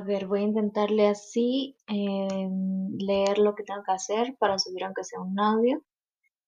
[0.00, 4.84] A ver, voy a intentarle así, em, leer lo que tengo que hacer para subir
[4.84, 5.82] aunque sea un audio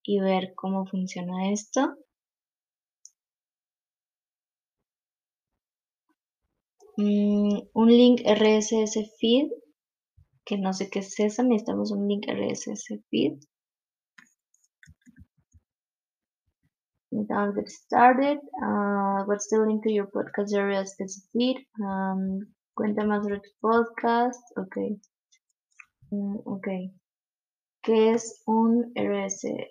[0.03, 1.95] y ver cómo funciona esto.
[6.96, 9.51] Mm, un link RSS feed,
[10.46, 13.39] que no sé qué es eso, necesitamos un link RSS feed.
[17.11, 18.39] Now get started.
[18.64, 21.59] Uh, what's the link to your podcast RSS feed?
[21.84, 24.42] Um, cuéntame sobre tu podcast.
[24.59, 24.77] Ok.
[26.10, 26.69] Mm, ok.
[27.83, 29.66] ¿Qué es un RSS.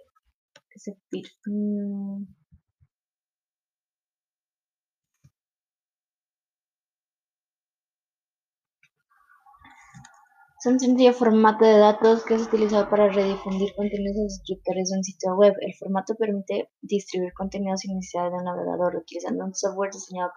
[10.64, 14.98] Es un sencillo formato de datos que es utilizado para redifundir contenidos a suscriptores de
[14.98, 15.56] un sitio web.
[15.60, 20.30] El formato permite distribuir contenidos sin necesidad de un navegador, utilizando un software diseñado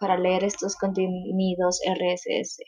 [0.00, 2.58] para leer, estos contenidos RSS.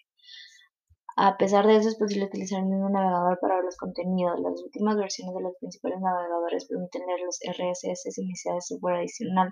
[1.17, 4.39] A pesar de eso, es posible utilizar el mismo navegador para ver los contenidos.
[4.39, 8.99] Las últimas versiones de los principales navegadores permiten leer los RSS sin necesidad de software
[8.99, 9.51] adicional.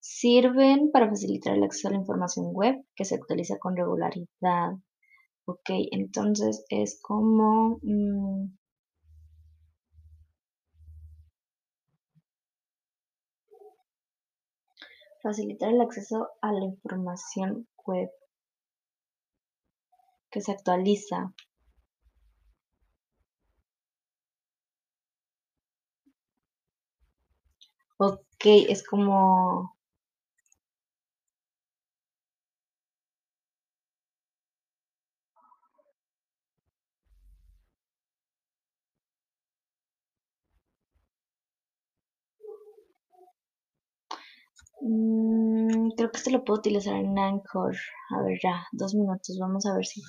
[0.00, 4.78] Sirven para facilitar el acceso a la información web que se actualiza con regularidad.
[5.48, 7.78] Ok, entonces es como...
[7.82, 8.52] Mm,
[15.22, 18.10] facilitar el acceso a la información web
[20.30, 21.32] que se actualiza.
[27.98, 29.77] Ok, es como
[44.80, 47.76] Mm, creo que este lo puedo utilizar en Anchor.
[48.10, 49.38] A ver, ya, dos minutos.
[49.40, 50.02] Vamos a ver si